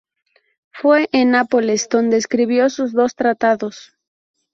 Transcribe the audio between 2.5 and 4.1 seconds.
sus dos tratados.